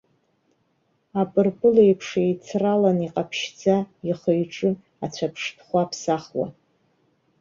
[1.21, 3.75] Апырпыл еиԥш еицраланы, иҟаԥшьӡа,
[4.09, 4.71] ихы-иҿы
[5.05, 6.51] ацәаԥштәхәы аԥсахуан.